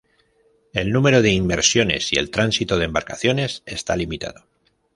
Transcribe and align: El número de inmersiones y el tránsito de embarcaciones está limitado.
El 0.73 0.91
número 0.91 1.21
de 1.21 1.29
inmersiones 1.31 2.11
y 2.11 2.15
el 2.15 2.31
tránsito 2.31 2.79
de 2.79 2.85
embarcaciones 2.85 3.61
está 3.67 3.95
limitado. 3.95 4.47